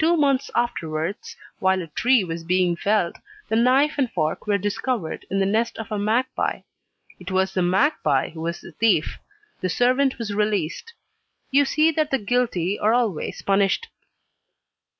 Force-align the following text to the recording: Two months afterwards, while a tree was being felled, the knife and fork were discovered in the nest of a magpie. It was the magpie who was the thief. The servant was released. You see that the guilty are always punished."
Two 0.00 0.16
months 0.16 0.50
afterwards, 0.56 1.36
while 1.60 1.80
a 1.80 1.86
tree 1.86 2.24
was 2.24 2.42
being 2.42 2.74
felled, 2.74 3.18
the 3.48 3.54
knife 3.54 3.98
and 3.98 4.10
fork 4.10 4.48
were 4.48 4.58
discovered 4.58 5.24
in 5.30 5.38
the 5.38 5.46
nest 5.46 5.78
of 5.78 5.92
a 5.92 5.96
magpie. 5.96 6.62
It 7.20 7.30
was 7.30 7.54
the 7.54 7.62
magpie 7.62 8.30
who 8.30 8.40
was 8.40 8.60
the 8.60 8.72
thief. 8.72 9.20
The 9.60 9.68
servant 9.68 10.18
was 10.18 10.34
released. 10.34 10.92
You 11.52 11.64
see 11.64 11.92
that 11.92 12.10
the 12.10 12.18
guilty 12.18 12.80
are 12.80 12.92
always 12.92 13.42
punished." 13.42 13.86